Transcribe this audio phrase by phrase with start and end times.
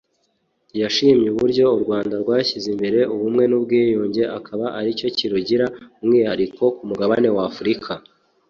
[0.81, 5.65] yashimye uburyo u Rwanda rwashyize imbere ubumwe n’ubwiyunge akaba ari cyo kirugira
[6.01, 7.91] umwihariko ku mugabane w’Afurika